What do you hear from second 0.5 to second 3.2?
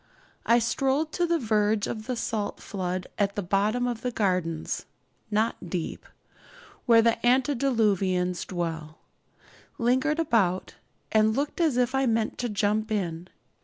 strolled to the verge of the salt flood